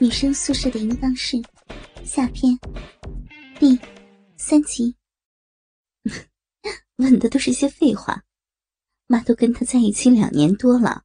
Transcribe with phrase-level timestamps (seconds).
[0.00, 1.36] 女生宿舍的淫荡室
[2.04, 2.56] 下篇
[3.58, 3.76] 第
[4.36, 4.94] 三集。
[6.98, 8.22] 问的都是些废话，
[9.08, 11.02] 妈都跟他在一起两年多了，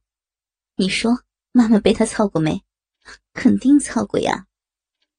[0.76, 2.62] 你说妈妈被他操过没？
[3.32, 4.46] 肯定操过呀，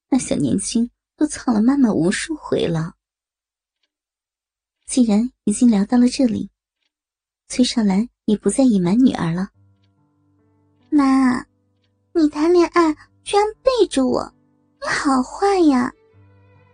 [0.07, 2.95] 那小年轻都操了妈妈无数回了。
[4.85, 6.49] 既然已经聊到了这里，
[7.49, 9.49] 崔少兰也不再隐瞒女儿了。
[10.89, 11.45] 妈，
[12.13, 12.95] 你谈恋爱
[13.25, 14.31] 居然背着我，
[14.79, 15.91] 你好坏呀！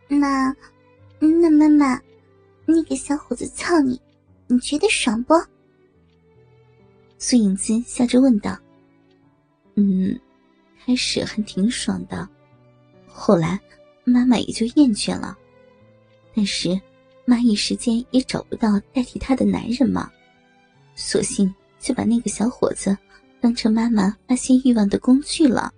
[0.09, 0.53] 那，
[1.17, 2.01] 那妈妈，
[2.65, 3.99] 那个小伙子操你，
[4.47, 5.33] 你觉得爽不？
[7.17, 8.59] 苏影子笑着问道。
[9.75, 10.19] 嗯，
[10.83, 12.27] 开始还挺爽的，
[13.07, 13.57] 后来
[14.03, 15.37] 妈妈也就厌倦了。
[16.35, 16.77] 但是
[17.23, 20.11] 妈一时间也找不到代替她的男人嘛，
[20.95, 22.97] 索性就把那个小伙子。
[23.39, 25.73] 当成妈妈发泄欲望的工具了，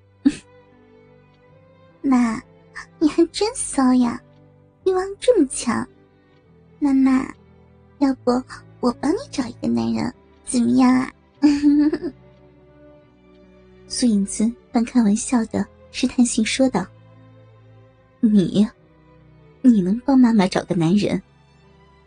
[2.03, 2.39] 妈，
[2.99, 4.21] 你还真骚呀，
[4.85, 5.87] 欲望这么强。
[6.79, 7.25] 妈妈，
[7.99, 8.31] 要不
[8.81, 10.13] 我帮你找一个男人，
[10.45, 11.09] 怎么样啊？
[13.87, 16.85] 苏影子半开玩笑的试探性说道
[18.19, 18.67] ：“你，
[19.61, 21.21] 你能帮妈妈找个男人？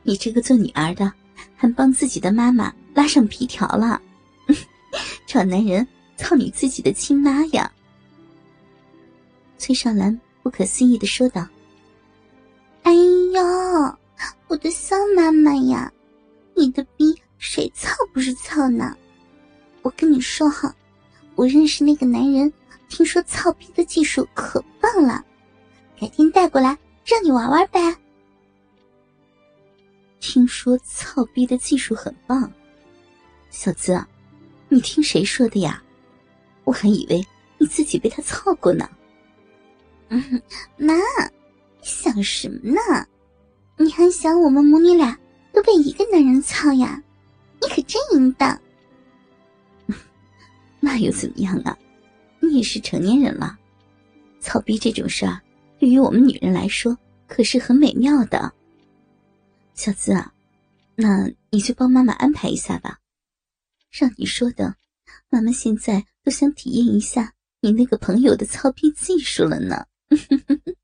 [0.03, 1.12] 你这个做女儿的，
[1.56, 4.00] 还帮自己的妈妈拉上皮条了？”
[5.27, 7.70] 找男人操你自己的亲妈呀！
[9.58, 11.46] 崔少兰不可思议的说道
[12.82, 13.96] ：“哎呦，
[14.48, 15.90] 我的骚妈妈呀，
[16.54, 18.96] 你的逼谁操不是操呢？
[19.82, 20.74] 我跟你说哈，
[21.34, 22.52] 我认识那个男人，
[22.88, 25.24] 听说操逼的技术可棒了，
[26.00, 27.80] 改天带过来让你玩玩呗。”
[30.20, 32.50] 听说操逼的技术很棒，
[33.50, 34.04] 小子。
[34.68, 35.80] 你听谁说的呀？
[36.64, 37.24] 我还以为
[37.58, 38.88] 你自己被他操过呢。
[40.08, 40.42] 嗯，
[40.76, 42.80] 妈，你想什么呢？
[43.78, 45.18] 你还想我们母女俩
[45.52, 47.03] 都被一个男人操呀？
[47.60, 48.60] 你可真淫荡。
[50.81, 51.76] 那又怎么样啊？
[52.41, 53.58] 你也是成年人了，
[54.41, 55.41] 操逼这种事儿，
[55.78, 58.52] 对于我们女人来说可是很美妙的。
[59.75, 60.32] 小资啊，
[60.94, 62.98] 那你去帮妈妈安排一下吧。
[63.91, 64.76] 让你说的，
[65.28, 69.86] 妈妈现在都想体验一下你那个朋友的操逼技术了呢。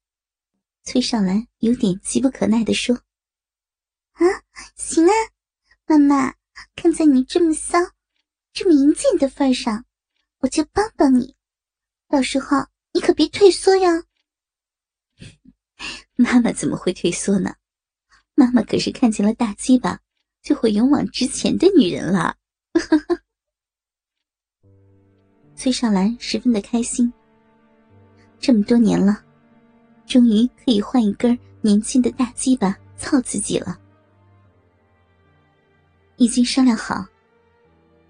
[0.84, 2.96] 崔少兰有点急不可耐的说
[4.14, 4.26] ：“啊，
[4.74, 5.12] 行啊，
[5.86, 6.34] 妈妈，
[6.74, 7.78] 看在你这么骚、
[8.52, 9.84] 这么淫贱的份上，
[10.40, 11.36] 我就帮帮你。
[12.08, 14.04] 到时候你可别退缩呀。
[16.16, 17.54] ”妈妈怎么会退缩呢？
[18.34, 20.00] 妈妈可是看见了大鸡巴
[20.42, 22.36] 就会勇往直前的女人了。
[25.54, 27.12] 崔少兰十分的开心。
[28.42, 29.22] 这么多年了，
[30.04, 33.78] 终于可以换一根年轻的大鸡巴操自己了。
[36.16, 37.06] 已经商量好，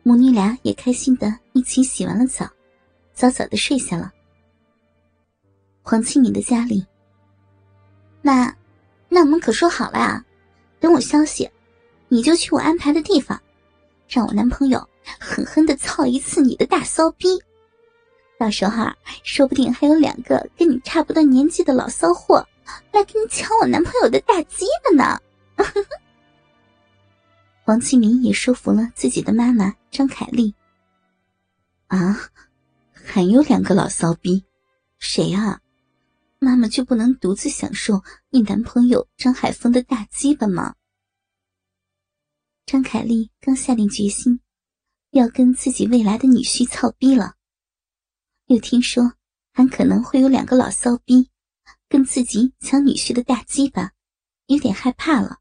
[0.02, 2.48] 母女俩也开心的一起洗完了澡，
[3.12, 4.10] 早早的睡下了。
[5.82, 6.82] 黄庆敏的家里，
[8.22, 8.50] 妈，
[9.10, 10.24] 那我们可说好了啊，
[10.80, 11.50] 等我消息，
[12.08, 13.38] 你就去我安排的地方。
[14.08, 14.88] 让我男朋友
[15.20, 17.28] 狠狠的操一次你的大骚逼，
[18.42, 18.84] 到时候
[19.22, 22.44] 说不定还有两个跟你差不多年纪的老骚货
[22.90, 25.20] 来跟你抢我男朋友的大鸡巴呢。
[27.66, 30.52] 王启明也说服了自己的妈妈张凯丽。
[31.86, 32.18] 啊，
[32.92, 34.44] 还有两个老骚逼，
[34.98, 35.60] 谁啊？
[36.40, 40.74] 妈妈就不能独自享受你男朋友张海峰的大鸡巴吗？
[42.66, 44.40] 张凯丽刚下定决心，
[45.12, 47.36] 要跟自己未来的女婿操逼了，
[48.52, 49.14] 又听说
[49.54, 51.30] 还可能会有两个老骚逼
[51.88, 53.92] 跟自己抢女婿的大鸡巴，
[54.46, 55.38] 有点害怕了。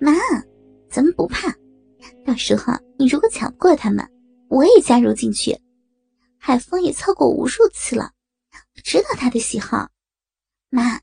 [0.00, 0.12] 妈，
[0.88, 1.54] 咱们不怕？
[2.24, 4.10] 到时候你如果抢不过他们，
[4.48, 5.60] 我也加入进去。
[6.38, 8.12] 海峰也操过无数次了，
[8.74, 9.90] 我知道他的喜好。
[10.70, 10.98] 妈，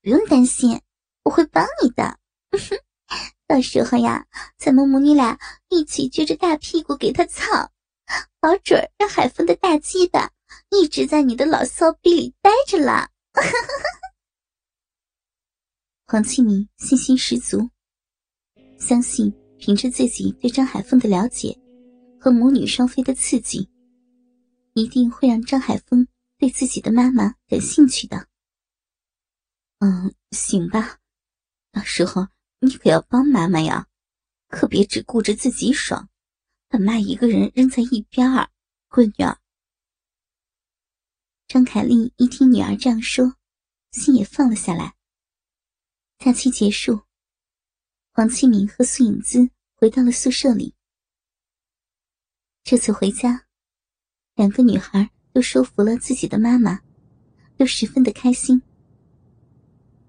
[0.00, 0.80] 不用担心，
[1.24, 2.18] 我会帮你的。
[3.46, 4.26] 到时候呀，
[4.56, 5.38] 咱们母女俩
[5.68, 7.70] 一起撅着大屁股给他操，
[8.40, 10.30] 保准让海峰的大鸡巴
[10.70, 13.10] 一直在你的老骚逼里待着了。
[16.06, 17.68] 黄庆明信心十足，
[18.78, 21.58] 相信凭着自己对张海峰的了解
[22.20, 23.68] 和母女双飞的刺激，
[24.74, 26.06] 一定会让张海峰
[26.38, 28.28] 对自己的妈妈感兴趣的。
[29.80, 30.98] 嗯，行吧，
[31.72, 32.28] 到时候。
[32.58, 33.86] 你可要帮妈妈呀，
[34.48, 36.08] 可别只顾着自己爽，
[36.68, 38.50] 把妈一个人扔在一边儿，
[38.88, 39.38] 闺女儿。
[41.46, 43.36] 张凯丽一听女儿这样说，
[43.92, 44.94] 心也放了下来。
[46.18, 47.02] 假期结束，
[48.12, 50.74] 黄启明和苏影姿回到了宿舍里。
[52.64, 53.46] 这次回家，
[54.34, 56.80] 两个女孩都说服了自己的妈妈，
[57.56, 58.60] 都十分的开心。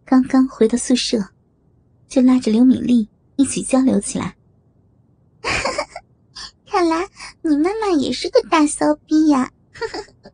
[0.04, 1.34] 刚刚回到宿舍，
[2.08, 4.36] 就拉着刘敏丽一起交流起来。
[6.78, 7.10] 看来
[7.42, 9.50] 你妈妈也是个大骚逼呀！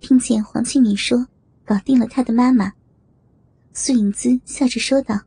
[0.00, 1.26] 听见黄庆敏说
[1.66, 2.72] 搞定了他的妈妈，
[3.74, 5.20] 苏影姿笑着说道：“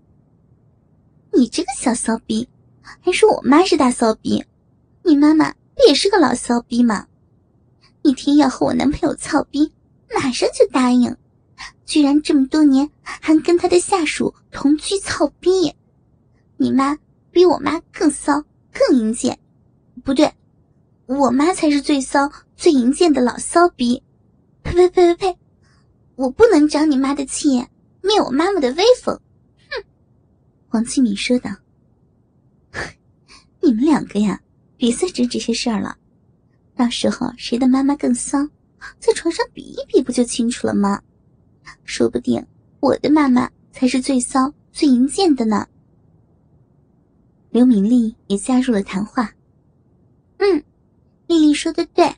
[1.37, 2.49] 你这个小骚逼，
[2.81, 4.43] 还说我妈是大骚逼？
[5.03, 7.05] 你妈妈不也是个老骚逼吗？
[8.01, 9.71] 一听要和我男朋友操逼，
[10.15, 11.15] 马上就答应。”
[11.85, 15.75] 居然这么多年还跟他的下属同居操逼，
[16.57, 16.97] 你妈
[17.29, 18.43] 比我妈更骚
[18.77, 19.37] 更淫贱，
[20.03, 20.31] 不对，
[21.05, 24.03] 我妈才是最骚最淫贱的老骚逼！
[24.63, 25.39] 呸呸呸呸呸！
[26.15, 27.65] 我不能长你妈的气，
[28.01, 29.19] 灭我妈妈的威风！
[29.69, 29.83] 哼！
[30.71, 31.49] 王启敏说道
[33.61, 34.41] ：“你们两个呀，
[34.75, 35.97] 别再争这些事儿了，
[36.75, 38.37] 到时候谁的妈妈更骚，
[38.99, 41.01] 在床上比一比不就清楚了吗？”
[41.83, 42.45] 说不定
[42.79, 45.67] 我的妈妈才是最骚、最淫贱的呢。
[47.57, 49.33] 刘敏丽也加入了谈话。
[50.37, 50.63] 嗯，
[51.25, 52.15] 丽丽说的对，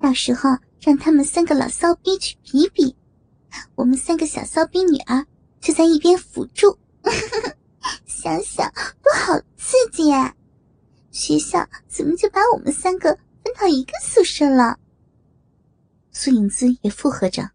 [0.00, 0.50] 到时候
[0.80, 2.96] 让他们三个老骚逼去比比，
[3.76, 5.24] 我们三个小骚逼女儿
[5.60, 6.76] 就在一边辅助，
[8.04, 8.68] 想想
[9.00, 10.34] 都好刺激啊！
[11.12, 14.76] 学校怎么就把我们三个分到一个宿舍了？
[16.10, 17.48] 苏影姿也附和着。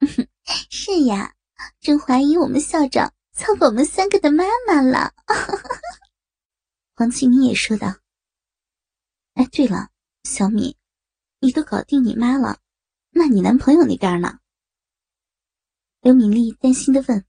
[0.68, 1.32] 是呀，
[1.80, 5.14] 真怀疑我们校长操我们三个的妈妈了。
[7.02, 7.96] 黄启明也说道
[9.34, 9.88] ：“哎，对了，
[10.22, 10.76] 小米，
[11.40, 12.60] 你都搞定你妈了，
[13.10, 14.38] 那你男朋友那边呢？”
[16.00, 17.24] 刘敏丽担心的问。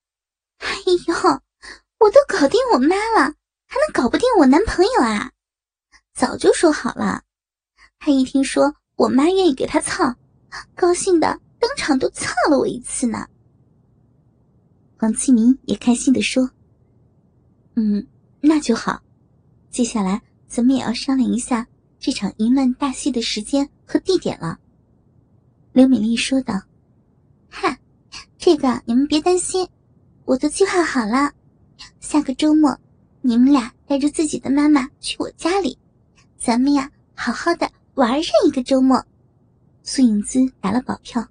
[0.56, 0.68] “哎
[1.06, 1.14] 呦，
[1.98, 3.34] 我都搞定我妈了，
[3.66, 5.30] 还能搞不定我男朋友啊？
[6.14, 7.22] 早就说好了，
[7.98, 10.16] 他一听说我妈愿意给他操，
[10.74, 13.28] 高兴的。”当场都操了我一次呢。
[14.98, 16.50] 黄启明也开心的说
[17.76, 18.08] ：“嗯，
[18.40, 19.02] 那就好。
[19.70, 21.66] 接下来咱们也要商量一下
[21.98, 24.58] 这场淫乱大戏的时间和地点了。”
[25.72, 26.60] 刘美丽说道
[27.48, 27.78] ：“哈，
[28.36, 29.68] 这个你们别担心，
[30.24, 31.32] 我都计划好了。
[32.00, 32.76] 下个周末，
[33.20, 35.78] 你们俩带着自己的妈妈去我家里，
[36.36, 39.04] 咱们呀好好的玩上一个周末。”
[39.82, 41.26] 苏影姿打了保票。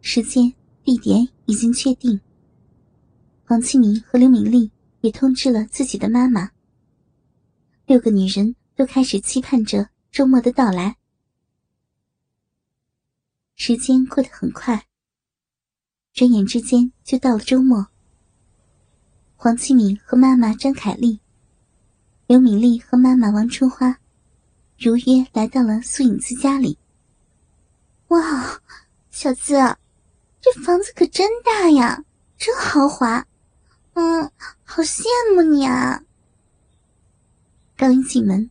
[0.00, 0.52] 时间、
[0.84, 2.20] 地点已经确定。
[3.44, 4.70] 黄启明和刘敏丽
[5.06, 6.50] 也通知了自己的妈妈。
[7.86, 10.96] 六个女人都开始期盼着周末的到来。
[13.54, 14.84] 时间过得很快，
[16.12, 17.86] 转眼之间就到了周末。
[19.36, 21.20] 黄启明和妈妈张凯丽，
[22.26, 24.00] 刘敏丽和妈妈王春花，
[24.76, 26.76] 如约来到了苏影子家里。
[28.08, 28.60] 哇，
[29.10, 29.54] 小资！
[30.40, 32.04] 这房子可真大呀，
[32.36, 33.24] 真豪华，
[33.98, 34.30] 嗯，
[34.62, 35.04] 好羡
[35.34, 36.02] 慕你啊！
[37.78, 38.50] 刚一进门，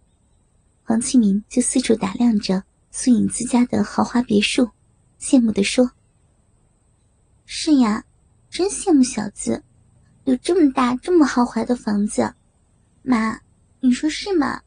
[0.83, 4.71] 黄启明就四处打量着苏影自家的豪华别墅，
[5.19, 5.91] 羡慕的说
[7.45, 8.03] ：“是呀，
[8.49, 9.63] 真羡慕小子，
[10.23, 12.33] 有这么大、这么豪华的房子。
[13.03, 13.39] 妈，
[13.81, 14.63] 你说是吗？”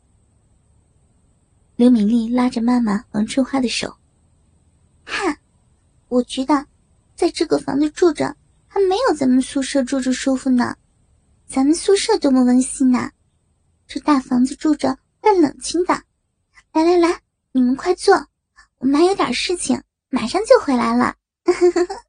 [1.75, 3.97] 刘敏丽拉着妈妈王春花的手
[5.05, 5.39] ：“哈，
[6.07, 6.65] 我觉得。”
[7.19, 8.37] 在这个房子住着，
[8.69, 10.77] 还没有咱们宿舍住着舒服呢。
[11.47, 13.11] 咱们宿舍多么温馨呐！
[13.87, 15.95] 这大房子住着怪冷清的。
[16.73, 17.21] 来来来，
[17.53, 18.15] 你们快坐，
[18.79, 21.17] 我妈有点事情，马上就回来了。